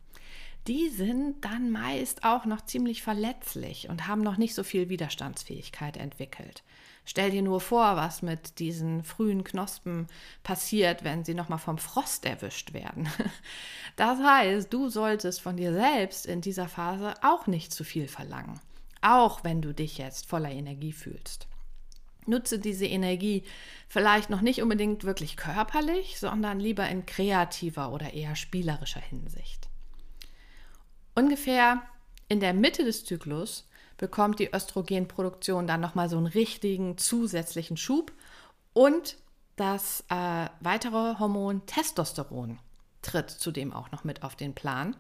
Die 0.68 0.90
sind 0.90 1.46
dann 1.46 1.72
meist 1.72 2.26
auch 2.26 2.44
noch 2.44 2.66
ziemlich 2.66 3.02
verletzlich 3.02 3.88
und 3.88 4.06
haben 4.06 4.22
noch 4.22 4.36
nicht 4.36 4.54
so 4.54 4.64
viel 4.64 4.90
Widerstandsfähigkeit 4.90 5.96
entwickelt. 5.96 6.64
Stell 7.06 7.32
dir 7.32 7.42
nur 7.42 7.62
vor, 7.62 7.96
was 7.96 8.22
mit 8.22 8.60
diesen 8.60 9.06
frühen 9.06 9.46
Knospen 9.46 10.08
passiert, 10.44 11.06
wenn 11.06 11.24
sie 11.24 11.36
nochmal 11.36 11.58
vom 11.58 11.78
Frost 11.78 12.26
erwischt 12.26 12.74
werden. 12.74 13.10
Das 13.96 14.20
heißt, 14.20 14.72
du 14.72 14.90
solltest 14.90 15.42
von 15.42 15.58
dir 15.58 15.74
selbst 15.74 16.28
in 16.28 16.40
dieser 16.40 16.68
Phase 16.68 17.16
auch 17.24 17.48
nicht 17.48 17.72
zu 17.72 17.84
viel 17.84 18.08
verlangen, 18.08 18.60
auch 19.02 19.44
wenn 19.44 19.60
du 19.60 19.74
dich 19.74 19.98
jetzt 19.98 20.28
voller 20.28 20.52
Energie 20.52 20.92
fühlst. 20.92 21.48
Nutze 22.28 22.60
diese 22.60 22.86
Energie 22.86 23.42
vielleicht 23.88 24.30
noch 24.30 24.42
nicht 24.42 24.62
unbedingt 24.62 25.04
wirklich 25.04 25.36
körperlich, 25.36 26.20
sondern 26.20 26.60
lieber 26.60 26.88
in 26.88 27.08
kreativer 27.08 27.92
oder 27.92 28.14
eher 28.14 28.36
spielerischer 28.36 29.02
Hinsicht. 29.02 29.67
Ungefähr 31.18 31.82
in 32.28 32.40
der 32.40 32.54
Mitte 32.54 32.86
des 32.86 33.04
Zyklus 33.04 33.68
bekommt 33.98 34.38
die 34.38 34.54
Östrogenproduktion 34.54 35.66
dann 35.66 35.82
nochmal 35.82 36.10
so 36.10 36.18
einen 36.18 36.28
richtigen 36.28 37.00
zusätzlichen 37.00 37.76
Schub 37.76 38.12
und 38.74 39.18
das 39.56 40.04
äh, 40.10 40.46
weitere 40.60 41.18
Hormon 41.18 41.66
Testosteron 41.66 42.60
tritt 43.02 43.32
zudem 43.32 43.74
auch 43.74 43.92
noch 43.92 44.04
mit 44.04 44.22
auf 44.22 44.36
den 44.36 44.54
Plan. 44.54 44.96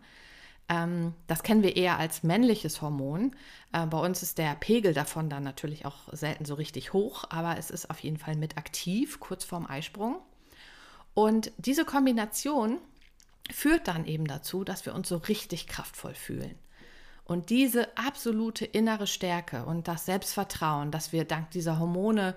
Ähm, 0.69 1.13
das 1.27 1.43
kennen 1.43 1.62
wir 1.62 1.75
eher 1.75 2.00
als 2.00 2.24
männliches 2.24 2.81
Hormon. 2.81 3.36
Äh, 3.71 3.86
bei 3.86 4.00
uns 4.00 4.24
ist 4.24 4.39
der 4.39 4.55
Pegel 4.55 4.95
davon 4.95 5.29
dann 5.29 5.43
natürlich 5.43 5.86
auch 5.86 6.12
selten 6.13 6.45
so 6.45 6.55
richtig 6.55 6.93
hoch, 6.93 7.25
aber 7.29 7.59
es 7.59 7.69
ist 7.69 7.91
auf 7.91 8.00
jeden 8.00 8.17
Fall 8.17 8.36
mit 8.36 8.57
aktiv, 8.57 9.19
kurz 9.19 9.43
vorm 9.43 9.67
Eisprung. 9.67 10.15
Und 11.13 11.51
diese 11.57 11.86
Kombination 11.86 12.79
führt 13.51 13.87
dann 13.87 14.05
eben 14.05 14.25
dazu, 14.25 14.63
dass 14.63 14.85
wir 14.85 14.93
uns 14.93 15.09
so 15.09 15.17
richtig 15.17 15.67
kraftvoll 15.67 16.13
fühlen. 16.13 16.55
Und 17.23 17.49
diese 17.49 17.97
absolute 17.97 18.65
innere 18.65 19.05
Stärke 19.05 19.65
und 19.65 19.87
das 19.87 20.05
Selbstvertrauen, 20.05 20.91
das 20.91 21.11
wir 21.11 21.25
dank 21.25 21.51
dieser 21.51 21.77
Hormone 21.77 22.35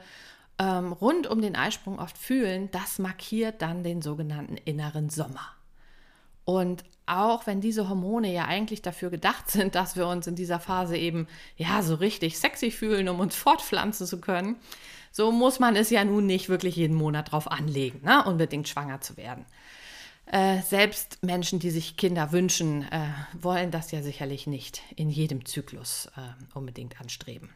ähm, 0.59 0.93
rund 0.93 1.29
um 1.29 1.41
den 1.41 1.55
Eisprung 1.55 1.99
oft 1.99 2.19
fühlen, 2.19 2.71
das 2.73 2.99
markiert 2.99 3.63
dann 3.63 3.85
den 3.85 4.03
sogenannten 4.03 4.57
inneren 4.57 5.09
Sommer. 5.09 5.55
Und 6.45 6.85
auch 7.07 7.47
wenn 7.47 7.61
diese 7.61 7.89
Hormone 7.89 8.33
ja 8.33 8.47
eigentlich 8.47 8.83
dafür 8.83 9.11
gedacht 9.11 9.51
sind, 9.53 9.75
dass 9.75 9.97
wir 9.97 10.09
uns 10.09 10.27
in 10.27 10.35
dieser 10.35 10.59
Phase 10.59 10.97
eben 10.97 11.29
ja 11.57 11.83
so 11.83 11.95
richtig 11.95 12.39
sexy 12.39 12.71
fühlen, 12.71 13.09
um 13.09 13.21
uns 13.21 13.37
fortpflanzen 13.37 14.07
zu 14.07 14.21
können, 14.21 14.57
so 15.13 15.33
muss 15.33 15.59
man 15.59 15.77
es 15.77 15.91
ja 15.91 16.05
nun 16.05 16.27
nicht 16.27 16.49
wirklich 16.49 16.77
jeden 16.77 16.97
Monat 16.97 17.33
drauf 17.33 17.51
anlegen, 17.51 18.03
ne? 18.05 18.25
unbedingt 18.25 18.69
schwanger 18.69 19.01
zu 19.01 19.17
werden. 19.17 19.45
Äh, 20.33 20.63
selbst 20.63 21.19
Menschen, 21.25 21.59
die 21.59 21.71
sich 21.71 21.97
Kinder 21.97 22.31
wünschen, 22.31 22.85
äh, 22.93 23.09
wollen 23.33 23.73
das 23.73 23.91
ja 23.91 24.01
sicherlich 24.01 24.47
nicht 24.47 24.81
in 24.95 25.11
jedem 25.11 25.45
Zyklus 25.45 26.09
äh, 26.17 26.57
unbedingt 26.57 27.01
anstreben. 27.01 27.51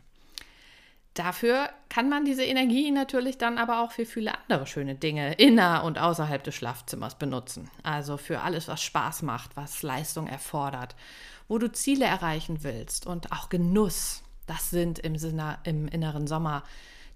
Dafür 1.14 1.70
kann 1.88 2.08
man 2.08 2.24
diese 2.24 2.42
Energie 2.42 2.90
natürlich 2.90 3.38
dann 3.38 3.58
aber 3.58 3.80
auch 3.80 3.92
für 3.92 4.04
viele 4.04 4.36
andere 4.36 4.66
schöne 4.66 4.96
Dinge 4.96 5.34
inner 5.34 5.84
und 5.84 5.98
außerhalb 6.00 6.42
des 6.42 6.56
Schlafzimmers 6.56 7.16
benutzen. 7.16 7.70
Also 7.84 8.16
für 8.16 8.40
alles, 8.40 8.66
was 8.66 8.82
Spaß 8.82 9.22
macht, 9.22 9.56
was 9.56 9.84
Leistung 9.84 10.26
erfordert, 10.26 10.96
wo 11.46 11.58
du 11.58 11.70
Ziele 11.70 12.06
erreichen 12.06 12.64
willst 12.64 13.06
und 13.06 13.30
auch 13.30 13.50
Genuss. 13.50 14.24
Das 14.48 14.70
sind 14.70 14.98
im, 14.98 15.16
Sinne, 15.16 15.58
im 15.62 15.86
inneren 15.86 16.26
Sommer 16.26 16.64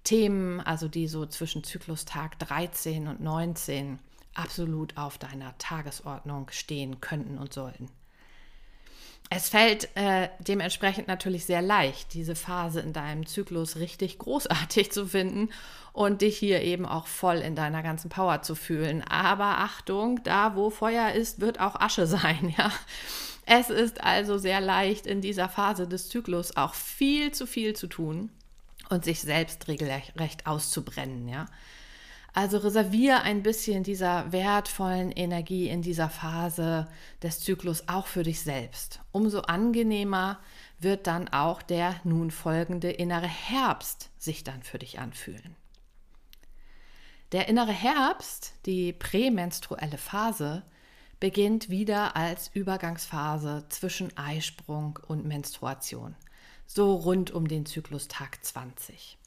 Themen, 0.04 0.60
also 0.60 0.86
die 0.86 1.08
so 1.08 1.26
zwischen 1.26 1.64
Zyklustag 1.64 2.38
13 2.38 3.08
und 3.08 3.20
19 3.20 3.98
absolut 4.34 4.96
auf 4.96 5.18
deiner 5.18 5.56
Tagesordnung 5.58 6.48
stehen 6.50 7.00
könnten 7.00 7.38
und 7.38 7.52
sollten. 7.52 7.90
Es 9.30 9.50
fällt 9.50 9.94
äh, 9.94 10.30
dementsprechend 10.38 11.06
natürlich 11.06 11.44
sehr 11.44 11.60
leicht, 11.60 12.14
diese 12.14 12.34
Phase 12.34 12.80
in 12.80 12.94
deinem 12.94 13.26
Zyklus 13.26 13.76
richtig 13.76 14.18
großartig 14.18 14.90
zu 14.90 15.06
finden 15.06 15.50
und 15.92 16.22
dich 16.22 16.38
hier 16.38 16.62
eben 16.62 16.86
auch 16.86 17.06
voll 17.06 17.36
in 17.36 17.54
deiner 17.54 17.82
ganzen 17.82 18.08
Power 18.08 18.40
zu 18.40 18.54
fühlen. 18.54 19.02
Aber 19.02 19.58
Achtung, 19.58 20.22
da 20.22 20.56
wo 20.56 20.70
Feuer 20.70 21.12
ist, 21.12 21.40
wird 21.40 21.60
auch 21.60 21.76
Asche 21.76 22.06
sein, 22.06 22.54
ja. 22.56 22.72
Es 23.50 23.70
ist 23.70 24.02
also 24.02 24.36
sehr 24.36 24.60
leicht 24.60 25.06
in 25.06 25.20
dieser 25.22 25.48
Phase 25.48 25.88
des 25.88 26.08
Zyklus 26.08 26.56
auch 26.56 26.74
viel 26.74 27.32
zu 27.32 27.46
viel 27.46 27.74
zu 27.74 27.86
tun 27.86 28.30
und 28.90 29.04
sich 29.04 29.20
selbst 29.20 29.68
regelrecht 29.68 30.46
auszubrennen, 30.46 31.28
ja. 31.28 31.46
Also 32.32 32.58
reserviere 32.58 33.22
ein 33.22 33.42
bisschen 33.42 33.82
dieser 33.82 34.30
wertvollen 34.32 35.10
Energie 35.10 35.68
in 35.68 35.82
dieser 35.82 36.08
Phase 36.10 36.86
des 37.22 37.40
Zyklus 37.40 37.84
auch 37.88 38.06
für 38.06 38.22
dich 38.22 38.42
selbst. 38.42 39.00
Umso 39.12 39.40
angenehmer 39.40 40.38
wird 40.78 41.06
dann 41.06 41.28
auch 41.28 41.62
der 41.62 41.96
nun 42.04 42.30
folgende 42.30 42.90
innere 42.90 43.26
Herbst 43.26 44.10
sich 44.18 44.44
dann 44.44 44.62
für 44.62 44.78
dich 44.78 44.98
anfühlen. 44.98 45.56
Der 47.32 47.48
innere 47.48 47.72
Herbst, 47.72 48.54
die 48.64 48.92
prämenstruelle 48.92 49.98
Phase, 49.98 50.62
beginnt 51.20 51.68
wieder 51.68 52.16
als 52.16 52.48
Übergangsphase 52.54 53.66
zwischen 53.68 54.16
Eisprung 54.16 54.98
und 55.08 55.26
Menstruation, 55.26 56.14
so 56.66 56.94
rund 56.94 57.30
um 57.30 57.48
den 57.48 57.66
Zyklustag 57.66 58.42
20. 58.42 59.17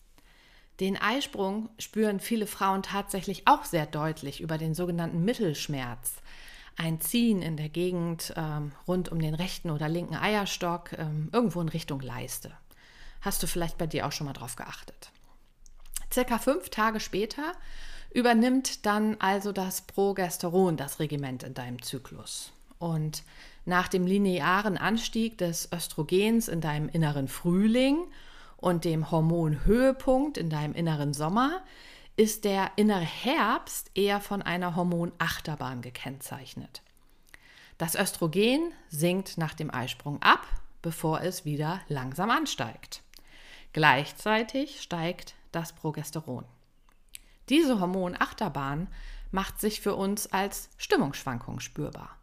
Den 0.81 0.97
Eisprung 0.97 1.69
spüren 1.77 2.19
viele 2.19 2.47
Frauen 2.47 2.81
tatsächlich 2.81 3.47
auch 3.47 3.65
sehr 3.65 3.85
deutlich 3.85 4.41
über 4.41 4.57
den 4.57 4.73
sogenannten 4.73 5.23
Mittelschmerz. 5.23 6.15
Ein 6.75 6.99
Ziehen 6.99 7.43
in 7.43 7.55
der 7.55 7.69
Gegend 7.69 8.33
ähm, 8.35 8.71
rund 8.87 9.09
um 9.09 9.19
den 9.19 9.35
rechten 9.35 9.69
oder 9.69 9.87
linken 9.87 10.15
Eierstock, 10.15 10.93
ähm, 10.93 11.29
irgendwo 11.31 11.61
in 11.61 11.69
Richtung 11.69 11.99
Leiste. 11.99 12.51
Hast 13.21 13.43
du 13.43 13.47
vielleicht 13.47 13.77
bei 13.77 13.85
dir 13.85 14.07
auch 14.07 14.11
schon 14.11 14.25
mal 14.25 14.33
drauf 14.33 14.55
geachtet? 14.55 15.11
Circa 16.11 16.39
fünf 16.39 16.69
Tage 16.69 16.99
später 16.99 17.53
übernimmt 18.11 18.83
dann 18.87 19.17
also 19.19 19.51
das 19.51 19.81
Progesteron 19.81 20.77
das 20.77 20.99
Regiment 20.99 21.43
in 21.43 21.53
deinem 21.53 21.83
Zyklus. 21.83 22.53
Und 22.79 23.21
nach 23.65 23.87
dem 23.87 24.07
linearen 24.07 24.79
Anstieg 24.79 25.37
des 25.37 25.71
Östrogens 25.71 26.47
in 26.47 26.59
deinem 26.59 26.89
inneren 26.89 27.27
Frühling 27.27 27.99
und 28.61 28.85
dem 28.85 29.11
Hormonhöhepunkt 29.11 30.37
in 30.37 30.49
deinem 30.49 30.73
inneren 30.73 31.13
Sommer 31.13 31.61
ist 32.15 32.45
der 32.45 32.71
innere 32.75 32.99
Herbst 33.01 33.91
eher 33.95 34.21
von 34.21 34.41
einer 34.41 34.75
Hormonachterbahn 34.75 35.81
gekennzeichnet. 35.81 36.81
Das 37.77 37.95
Östrogen 37.95 38.71
sinkt 38.89 39.37
nach 39.37 39.55
dem 39.55 39.73
Eisprung 39.73 40.21
ab, 40.21 40.45
bevor 40.81 41.21
es 41.21 41.45
wieder 41.45 41.81
langsam 41.87 42.29
ansteigt. 42.29 43.01
Gleichzeitig 43.73 44.81
steigt 44.81 45.33
das 45.51 45.73
Progesteron. 45.73 46.45
Diese 47.49 47.79
Hormonachterbahn 47.79 48.87
macht 49.31 49.59
sich 49.59 49.81
für 49.81 49.95
uns 49.95 50.27
als 50.27 50.69
Stimmungsschwankung 50.77 51.59
spürbar. 51.59 52.17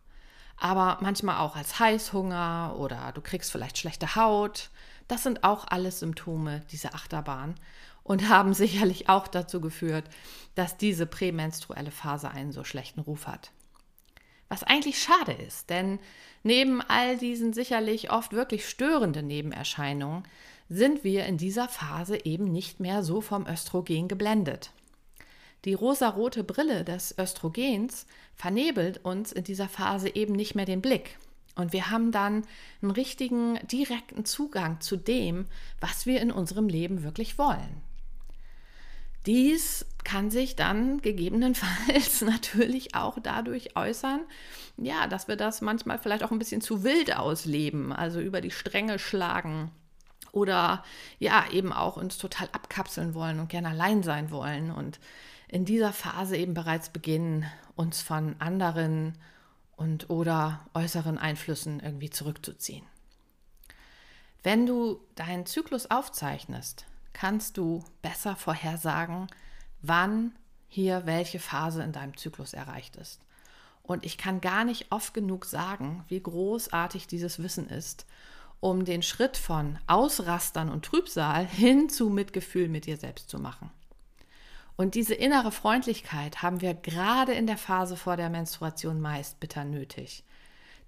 Aber 0.57 0.99
manchmal 1.01 1.39
auch 1.39 1.57
als 1.57 1.79
Heißhunger 1.79 2.77
oder 2.79 3.13
du 3.13 3.21
kriegst 3.21 3.51
vielleicht 3.51 3.79
schlechte 3.79 4.17
Haut, 4.17 4.71
das 5.09 5.23
sind 5.23 5.45
auch 5.45 5.67
alles 5.67 6.01
Symptome 6.01 6.63
dieser 6.71 6.95
Achterbahn 6.95 7.55
und 8.05 8.29
haben 8.29 8.55
sicherlich 8.55 9.09
auch 9.09 9.27
dazu 9.27 9.61
geführt, 9.61 10.05
dass 10.55 10.77
diese 10.77 11.07
prämenstruelle 11.07 11.91
Phase 11.91 12.31
einen 12.31 12.53
so 12.53 12.65
schlechten 12.65 13.01
Ruf 13.01 13.27
hat. 13.27 13.51
Was 14.49 14.63
eigentlich 14.63 15.03
schade 15.03 15.33
ist, 15.33 15.69
denn 15.69 15.99
neben 16.43 16.81
all 16.81 17.19
diesen 17.19 17.53
sicherlich 17.53 18.11
oft 18.11 18.33
wirklich 18.33 18.67
störenden 18.67 19.27
Nebenerscheinungen 19.27 20.23
sind 20.71 21.05
wir 21.05 21.27
in 21.27 21.37
dieser 21.37 21.69
Phase 21.69 22.25
eben 22.25 22.51
nicht 22.51 22.81
mehr 22.81 23.03
so 23.03 23.21
vom 23.21 23.47
Östrogen 23.47 24.09
geblendet. 24.09 24.71
Die 25.65 25.75
rosarote 25.75 26.45
Brille 26.45 26.85
des 26.85 27.15
Östrogens 27.19 28.07
vernebelt 28.37 29.05
uns 29.05 29.33
in 29.33 29.45
dieser 29.45 29.69
Phase 29.69 30.15
eben 30.15 30.35
nicht 30.35 30.55
mehr 30.55 30.67
den 30.67 30.81
Blick. 30.81 31.19
Und 31.59 31.73
wir 31.73 31.91
haben 31.91 32.13
dann 32.13 32.45
einen 32.81 32.93
richtigen, 32.93 33.59
direkten 33.67 34.25
Zugang 34.25 34.81
zu 34.81 34.97
dem, 34.97 35.47
was 35.81 36.07
wir 36.07 36.21
in 36.21 36.31
unserem 36.31 36.69
Leben 36.69 37.03
wirklich 37.03 37.37
wollen. 37.37 37.83
Dies 39.27 39.85
kann 40.05 40.31
sich 40.31 40.55
dann 40.55 41.03
gegebenenfalls 41.03 42.21
natürlich 42.23 42.95
auch 42.95 43.19
dadurch 43.21 43.75
äußern, 43.77 44.21
ja, 44.77 45.09
dass 45.09 45.27
wir 45.27 45.35
das 45.35 45.61
manchmal 45.61 45.99
vielleicht 45.99 46.23
auch 46.23 46.31
ein 46.31 46.39
bisschen 46.39 46.61
zu 46.61 46.85
wild 46.85 47.17
ausleben, 47.17 47.93
also 47.93 48.21
über 48.21 48.41
die 48.41 48.53
Stränge 48.53 49.01
schlagen 49.01 49.73
oder 50.31 50.85
ja, 51.19 51.45
eben 51.51 51.73
auch 51.73 51.97
uns 51.97 52.19
total 52.19 52.49
abkapseln 52.53 53.15
wollen 53.15 53.41
und 53.41 53.49
gerne 53.49 53.71
allein 53.71 54.05
sein 54.05 54.31
wollen 54.31 54.71
und 54.71 55.01
in 55.49 55.65
dieser 55.65 55.93
Phase 55.93 56.37
eben 56.37 56.55
bereits 56.55 56.91
beginnen, 56.91 57.47
uns 57.75 58.01
von 58.01 58.37
anderen 58.39 59.15
und 59.79 60.11
oder 60.11 60.67
äußeren 60.75 61.19
Einflüssen 61.19 61.81
irgendwie 61.81 62.11
zurückzuziehen. 62.11 62.85
Wenn 64.43 64.67
du 64.67 65.01
deinen 65.15 65.47
Zyklus 65.47 65.91
aufzeichnest, 65.91 66.85
kannst 67.13 67.57
du 67.57 67.85
besser 68.03 68.35
vorhersagen, 68.35 69.29
wann 69.81 70.33
hier 70.69 71.07
welche 71.07 71.39
Phase 71.39 71.83
in 71.83 71.93
deinem 71.93 72.17
Zyklus 72.17 72.53
erreicht 72.53 72.97
ist. 72.97 73.21
Und 73.83 74.05
ich 74.05 74.19
kann 74.19 74.41
gar 74.41 74.65
nicht 74.65 74.91
oft 74.91 75.15
genug 75.15 75.45
sagen, 75.45 76.05
wie 76.09 76.21
großartig 76.21 77.07
dieses 77.07 77.43
Wissen 77.43 77.69
ist, 77.69 78.05
um 78.61 78.85
den 78.85 79.03
Schritt 79.03 79.37
von 79.37 79.79
Ausrastern 79.87 80.69
und 80.71 80.85
Trübsal 80.85 81.47
hin 81.47 81.89
zu 81.89 82.11
Mitgefühl 82.11 82.69
mit 82.69 82.87
dir 82.87 82.97
selbst 82.97 83.31
zu 83.31 83.39
machen. 83.39 83.71
Und 84.79 84.95
diese 84.95 85.15
innere 85.15 85.51
Freundlichkeit 85.51 86.41
haben 86.41 86.61
wir 86.61 86.73
gerade 86.73 87.33
in 87.33 87.49
der 87.49 87.59
Phase 87.59 87.97
vor 87.97 88.17
der 88.17 88.31
Menstruation 88.31 89.01
meist 89.01 89.41
bitter 89.41 89.65
nötig. 89.65 90.23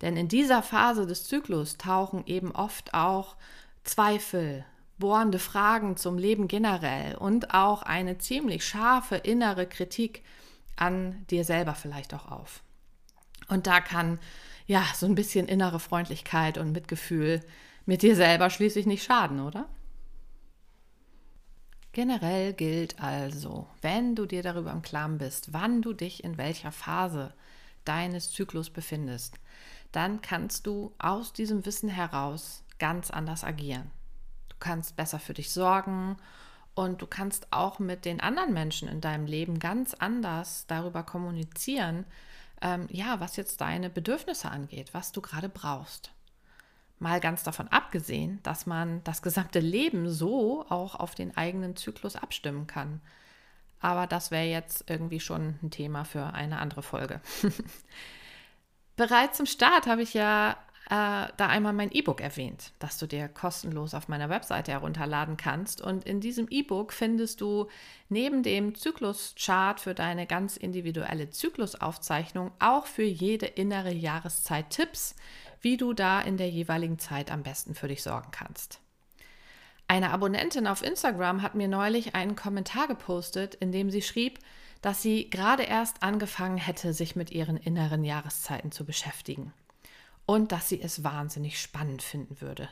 Denn 0.00 0.16
in 0.16 0.28
dieser 0.28 0.62
Phase 0.62 1.08
des 1.08 1.24
Zyklus 1.24 1.76
tauchen 1.76 2.24
eben 2.26 2.52
oft 2.52 2.94
auch 2.94 3.34
Zweifel, 3.82 4.64
bohrende 4.98 5.40
Fragen 5.40 5.96
zum 5.96 6.18
Leben 6.18 6.46
generell 6.46 7.16
und 7.16 7.52
auch 7.52 7.82
eine 7.82 8.18
ziemlich 8.18 8.64
scharfe 8.64 9.16
innere 9.16 9.66
Kritik 9.66 10.22
an 10.76 11.26
dir 11.28 11.42
selber 11.42 11.74
vielleicht 11.74 12.14
auch 12.14 12.30
auf. 12.30 12.62
Und 13.48 13.66
da 13.66 13.80
kann 13.80 14.20
ja 14.66 14.84
so 14.94 15.06
ein 15.06 15.16
bisschen 15.16 15.48
innere 15.48 15.80
Freundlichkeit 15.80 16.58
und 16.58 16.70
Mitgefühl 16.70 17.40
mit 17.86 18.02
dir 18.02 18.14
selber 18.14 18.50
schließlich 18.50 18.86
nicht 18.86 19.02
schaden, 19.02 19.40
oder? 19.40 19.68
Generell 21.92 22.52
gilt 22.52 23.00
also, 23.02 23.66
wenn 23.82 24.14
du 24.14 24.26
dir 24.26 24.42
darüber 24.42 24.70
im 24.70 24.82
Klaren 24.82 25.18
bist, 25.18 25.52
wann 25.52 25.82
du 25.82 25.92
dich 25.92 26.22
in 26.22 26.38
welcher 26.38 26.70
Phase 26.70 27.34
deines 27.84 28.30
Zyklus 28.30 28.70
befindest, 28.70 29.34
dann 29.90 30.20
kannst 30.20 30.66
du 30.66 30.94
aus 30.98 31.32
diesem 31.32 31.66
Wissen 31.66 31.88
heraus 31.88 32.62
ganz 32.78 33.10
anders 33.10 33.42
agieren. 33.42 33.90
Du 34.48 34.56
kannst 34.60 34.94
besser 34.94 35.18
für 35.18 35.34
dich 35.34 35.50
sorgen 35.50 36.16
und 36.74 37.02
du 37.02 37.08
kannst 37.08 37.52
auch 37.52 37.80
mit 37.80 38.04
den 38.04 38.20
anderen 38.20 38.52
Menschen 38.52 38.86
in 38.86 39.00
deinem 39.00 39.26
Leben 39.26 39.58
ganz 39.58 39.94
anders 39.94 40.66
darüber 40.68 41.02
kommunizieren, 41.02 42.04
ähm, 42.62 42.86
ja, 42.90 43.18
was 43.18 43.34
jetzt 43.36 43.60
deine 43.60 43.90
Bedürfnisse 43.90 44.48
angeht, 44.48 44.94
was 44.94 45.10
du 45.10 45.20
gerade 45.20 45.48
brauchst. 45.48 46.12
Mal 47.00 47.18
ganz 47.18 47.42
davon 47.42 47.66
abgesehen, 47.68 48.38
dass 48.42 48.66
man 48.66 49.02
das 49.04 49.22
gesamte 49.22 49.58
Leben 49.58 50.08
so 50.08 50.64
auch 50.68 50.94
auf 50.94 51.14
den 51.14 51.36
eigenen 51.36 51.74
Zyklus 51.74 52.14
abstimmen 52.14 52.66
kann. 52.66 53.00
Aber 53.80 54.06
das 54.06 54.30
wäre 54.30 54.44
jetzt 54.44 54.88
irgendwie 54.88 55.20
schon 55.20 55.58
ein 55.62 55.70
Thema 55.70 56.04
für 56.04 56.34
eine 56.34 56.58
andere 56.58 56.82
Folge. 56.82 57.20
Bereits 58.96 59.38
zum 59.38 59.46
Start 59.46 59.86
habe 59.86 60.02
ich 60.02 60.12
ja 60.12 60.58
äh, 60.90 61.28
da 61.36 61.46
einmal 61.46 61.72
mein 61.72 61.92
E-Book 61.92 62.20
erwähnt, 62.20 62.72
das 62.80 62.98
du 62.98 63.06
dir 63.06 63.28
kostenlos 63.28 63.94
auf 63.94 64.08
meiner 64.08 64.28
Webseite 64.28 64.72
herunterladen 64.72 65.36
kannst. 65.36 65.80
Und 65.80 66.04
in 66.04 66.20
diesem 66.20 66.48
E-Book 66.50 66.92
findest 66.92 67.40
du 67.40 67.68
neben 68.08 68.42
dem 68.42 68.74
Zykluschart 68.74 69.80
für 69.80 69.94
deine 69.94 70.26
ganz 70.26 70.56
individuelle 70.56 71.30
Zyklusaufzeichnung 71.30 72.50
auch 72.58 72.86
für 72.86 73.04
jede 73.04 73.46
innere 73.46 73.92
Jahreszeit 73.92 74.70
Tipps, 74.70 75.14
wie 75.60 75.76
du 75.76 75.92
da 75.92 76.20
in 76.20 76.36
der 76.36 76.48
jeweiligen 76.48 76.98
Zeit 76.98 77.30
am 77.30 77.42
besten 77.42 77.74
für 77.74 77.88
dich 77.88 78.02
sorgen 78.02 78.30
kannst. 78.30 78.80
Eine 79.88 80.10
Abonnentin 80.10 80.66
auf 80.66 80.82
Instagram 80.82 81.42
hat 81.42 81.54
mir 81.54 81.68
neulich 81.68 82.14
einen 82.14 82.36
Kommentar 82.36 82.86
gepostet, 82.86 83.56
in 83.56 83.72
dem 83.72 83.90
sie 83.90 84.02
schrieb, 84.02 84.38
dass 84.82 85.02
sie 85.02 85.28
gerade 85.28 85.64
erst 85.64 86.02
angefangen 86.02 86.58
hätte, 86.58 86.94
sich 86.94 87.16
mit 87.16 87.30
ihren 87.30 87.56
inneren 87.56 88.04
Jahreszeiten 88.04 88.72
zu 88.72 88.84
beschäftigen 88.84 89.52
und 90.26 90.52
dass 90.52 90.68
sie 90.68 90.80
es 90.80 91.02
wahnsinnig 91.02 91.60
spannend 91.60 92.02
finden 92.02 92.40
würde. 92.40 92.68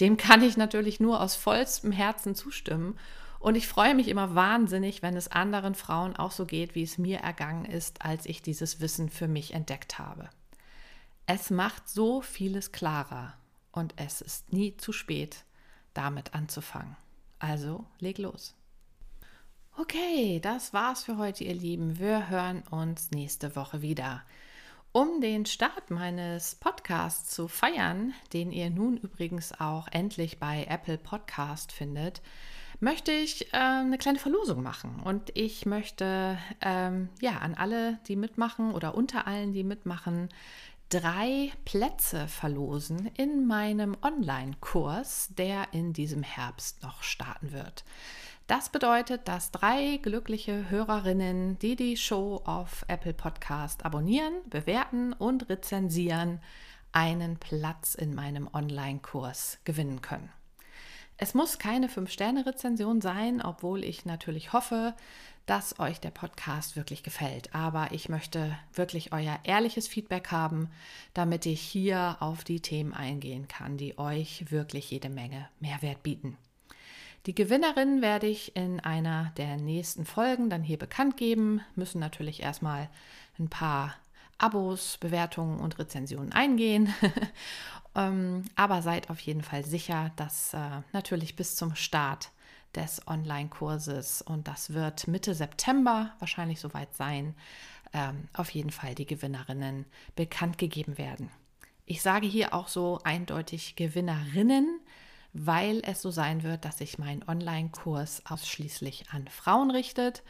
Dem 0.00 0.16
kann 0.16 0.42
ich 0.42 0.56
natürlich 0.56 0.98
nur 0.98 1.20
aus 1.20 1.36
vollstem 1.36 1.92
Herzen 1.92 2.34
zustimmen 2.34 2.98
und 3.38 3.54
ich 3.54 3.68
freue 3.68 3.94
mich 3.94 4.08
immer 4.08 4.34
wahnsinnig, 4.34 5.02
wenn 5.02 5.16
es 5.16 5.28
anderen 5.30 5.74
Frauen 5.74 6.16
auch 6.16 6.32
so 6.32 6.46
geht, 6.46 6.74
wie 6.74 6.82
es 6.82 6.98
mir 6.98 7.18
ergangen 7.18 7.64
ist, 7.64 8.04
als 8.04 8.26
ich 8.26 8.42
dieses 8.42 8.80
Wissen 8.80 9.08
für 9.08 9.28
mich 9.28 9.54
entdeckt 9.54 9.98
habe. 9.98 10.30
Es 11.26 11.48
macht 11.48 11.88
so 11.88 12.20
vieles 12.20 12.70
klarer 12.70 13.32
und 13.72 13.94
es 13.96 14.20
ist 14.20 14.52
nie 14.52 14.76
zu 14.76 14.92
spät, 14.92 15.44
damit 15.94 16.34
anzufangen. 16.34 16.96
Also 17.38 17.86
leg 17.98 18.18
los. 18.18 18.54
Okay, 19.78 20.38
das 20.40 20.74
war's 20.74 21.04
für 21.04 21.16
heute, 21.16 21.44
ihr 21.44 21.54
Lieben. 21.54 21.98
Wir 21.98 22.28
hören 22.28 22.62
uns 22.70 23.10
nächste 23.10 23.56
Woche 23.56 23.80
wieder. 23.80 24.22
Um 24.92 25.22
den 25.22 25.46
Start 25.46 25.90
meines 25.90 26.56
Podcasts 26.56 27.34
zu 27.34 27.48
feiern, 27.48 28.12
den 28.34 28.52
ihr 28.52 28.68
nun 28.68 28.98
übrigens 28.98 29.58
auch 29.58 29.88
endlich 29.90 30.38
bei 30.38 30.66
Apple 30.68 30.98
Podcast 30.98 31.72
findet, 31.72 32.20
möchte 32.80 33.12
ich 33.12 33.52
äh, 33.52 33.56
eine 33.56 33.98
kleine 33.98 34.18
Verlosung 34.18 34.62
machen. 34.62 35.00
Und 35.02 35.36
ich 35.36 35.66
möchte 35.66 36.38
ähm, 36.60 37.08
ja 37.20 37.38
an 37.38 37.54
alle, 37.54 37.98
die 38.06 38.14
mitmachen 38.14 38.72
oder 38.72 38.94
unter 38.94 39.26
allen, 39.26 39.52
die 39.52 39.64
mitmachen, 39.64 40.28
drei 40.94 41.50
Plätze 41.64 42.28
verlosen 42.28 43.10
in 43.16 43.48
meinem 43.48 43.96
Online-Kurs, 44.00 45.30
der 45.36 45.66
in 45.72 45.92
diesem 45.92 46.22
Herbst 46.22 46.84
noch 46.84 47.02
starten 47.02 47.50
wird. 47.50 47.84
Das 48.46 48.68
bedeutet, 48.68 49.26
dass 49.26 49.50
drei 49.50 49.98
glückliche 50.00 50.70
Hörerinnen, 50.70 51.58
die 51.58 51.74
die 51.74 51.96
Show 51.96 52.42
auf 52.44 52.84
Apple 52.86 53.12
Podcast 53.12 53.84
abonnieren, 53.84 54.34
bewerten 54.48 55.12
und 55.14 55.48
rezensieren, 55.48 56.40
einen 56.92 57.38
Platz 57.38 57.96
in 57.96 58.14
meinem 58.14 58.48
Online-Kurs 58.52 59.58
gewinnen 59.64 60.00
können. 60.00 60.30
Es 61.16 61.34
muss 61.34 61.58
keine 61.58 61.88
5-Sterne-Rezension 61.88 63.00
sein, 63.00 63.42
obwohl 63.42 63.82
ich 63.82 64.04
natürlich 64.04 64.52
hoffe, 64.52 64.94
dass 65.46 65.78
euch 65.78 66.00
der 66.00 66.10
Podcast 66.10 66.76
wirklich 66.76 67.02
gefällt. 67.02 67.54
Aber 67.54 67.92
ich 67.92 68.08
möchte 68.08 68.56
wirklich 68.72 69.12
euer 69.12 69.38
ehrliches 69.44 69.88
Feedback 69.88 70.30
haben, 70.30 70.70
damit 71.12 71.46
ich 71.46 71.60
hier 71.60 72.16
auf 72.20 72.44
die 72.44 72.60
Themen 72.60 72.94
eingehen 72.94 73.48
kann, 73.48 73.76
die 73.76 73.98
euch 73.98 74.50
wirklich 74.50 74.90
jede 74.90 75.08
Menge 75.08 75.48
Mehrwert 75.60 76.02
bieten. 76.02 76.36
Die 77.26 77.34
Gewinnerin 77.34 78.02
werde 78.02 78.26
ich 78.26 78.54
in 78.54 78.80
einer 78.80 79.32
der 79.36 79.56
nächsten 79.56 80.04
Folgen 80.04 80.50
dann 80.50 80.62
hier 80.62 80.78
bekannt 80.78 81.16
geben, 81.16 81.62
müssen 81.74 81.98
natürlich 81.98 82.42
erstmal 82.42 82.90
ein 83.38 83.48
paar 83.48 83.94
Abos, 84.36 84.98
Bewertungen 84.98 85.58
und 85.60 85.78
Rezensionen 85.78 86.32
eingehen. 86.32 86.92
Ähm, 87.96 88.44
aber 88.56 88.82
seid 88.82 89.08
auf 89.10 89.20
jeden 89.20 89.42
Fall 89.42 89.64
sicher, 89.64 90.10
dass 90.16 90.52
äh, 90.52 90.58
natürlich 90.92 91.36
bis 91.36 91.54
zum 91.56 91.76
Start 91.76 92.30
des 92.76 93.06
Online-Kurses 93.06 94.22
und 94.22 94.48
das 94.48 94.72
wird 94.72 95.08
Mitte 95.08 95.34
September 95.34 96.12
wahrscheinlich 96.18 96.60
soweit 96.60 96.94
sein, 96.94 97.34
ähm, 97.92 98.28
auf 98.32 98.50
jeden 98.50 98.70
Fall 98.70 98.94
die 98.94 99.06
Gewinnerinnen 99.06 99.86
bekannt 100.16 100.58
gegeben 100.58 100.98
werden. 100.98 101.30
Ich 101.86 102.02
sage 102.02 102.26
hier 102.26 102.54
auch 102.54 102.68
so 102.68 103.00
eindeutig 103.04 103.76
Gewinnerinnen, 103.76 104.80
weil 105.32 105.82
es 105.84 106.00
so 106.00 106.10
sein 106.10 106.42
wird, 106.42 106.64
dass 106.64 106.78
sich 106.78 106.98
mein 106.98 107.26
Online-Kurs 107.28 108.22
ausschließlich 108.26 109.10
an 109.10 109.28
Frauen 109.28 109.70
richtet. 109.70 110.22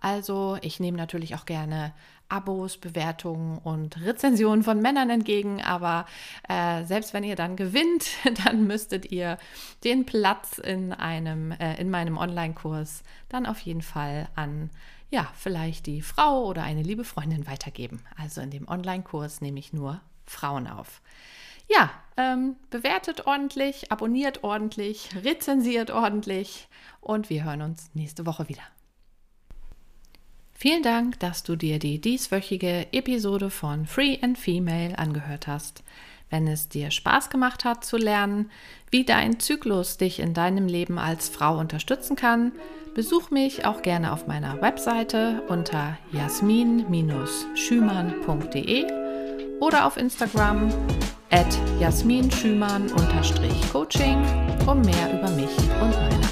Also 0.00 0.58
ich 0.62 0.80
nehme 0.80 0.96
natürlich 0.96 1.34
auch 1.34 1.46
gerne 1.46 1.92
Abos, 2.28 2.76
Bewertungen 2.76 3.58
und 3.58 4.00
Rezensionen 4.00 4.62
von 4.62 4.80
Männern 4.80 5.08
entgegen, 5.08 5.62
aber 5.62 6.04
äh, 6.48 6.84
selbst 6.84 7.14
wenn 7.14 7.24
ihr 7.24 7.36
dann 7.36 7.56
gewinnt, 7.56 8.06
dann 8.44 8.66
müsstet 8.66 9.10
ihr 9.10 9.38
den 9.84 10.04
Platz 10.04 10.58
in 10.58 10.92
einem 10.92 11.52
äh, 11.52 11.80
in 11.80 11.90
meinem 11.90 12.18
Online-Kurs 12.18 13.02
dann 13.28 13.46
auf 13.46 13.60
jeden 13.60 13.82
Fall 13.82 14.28
an 14.34 14.70
ja 15.10 15.26
vielleicht 15.36 15.86
die 15.86 16.02
Frau 16.02 16.44
oder 16.44 16.62
eine 16.62 16.82
liebe 16.82 17.04
Freundin 17.04 17.46
weitergeben. 17.46 18.02
Also 18.16 18.40
in 18.40 18.50
dem 18.50 18.68
Online-Kurs 18.68 19.40
nehme 19.40 19.58
ich 19.58 19.72
nur 19.72 20.00
Frauen 20.26 20.66
auf 20.66 21.00
ja, 21.68 21.90
ähm, 22.16 22.56
bewertet 22.70 23.26
ordentlich, 23.26 23.92
abonniert 23.92 24.42
ordentlich, 24.42 25.10
rezensiert 25.22 25.90
ordentlich 25.90 26.68
und 27.00 27.30
wir 27.30 27.44
hören 27.44 27.62
uns 27.62 27.90
nächste 27.94 28.26
Woche 28.26 28.48
wieder. 28.48 28.62
Vielen 30.60 30.82
Dank, 30.82 31.20
dass 31.20 31.44
du 31.44 31.54
dir 31.54 31.78
die 31.78 32.00
dieswöchige 32.00 32.88
Episode 32.90 33.48
von 33.48 33.86
Free 33.86 34.18
and 34.22 34.36
Female 34.36 34.98
angehört 34.98 35.46
hast. 35.46 35.84
Wenn 36.30 36.48
es 36.48 36.68
dir 36.68 36.90
Spaß 36.90 37.30
gemacht 37.30 37.64
hat 37.64 37.84
zu 37.84 37.96
lernen, 37.96 38.50
wie 38.90 39.04
dein 39.04 39.38
Zyklus 39.38 39.98
dich 39.98 40.18
in 40.18 40.34
deinem 40.34 40.66
Leben 40.66 40.98
als 40.98 41.28
Frau 41.28 41.60
unterstützen 41.60 42.16
kann, 42.16 42.50
besuch 42.92 43.30
mich 43.30 43.66
auch 43.66 43.82
gerne 43.82 44.12
auf 44.12 44.26
meiner 44.26 44.60
Webseite 44.60 45.44
unter 45.46 45.96
jasmin-schümann.de 46.10 48.84
oder 49.60 49.86
auf 49.86 49.96
Instagram 49.96 50.74
at 51.30 51.56
Jasmin 51.78 52.32
Schümann-Coaching, 52.32 54.24
um 54.66 54.80
mehr 54.80 55.12
über 55.12 55.30
mich 55.30 55.56
und 55.80 55.92
meine 55.92 56.27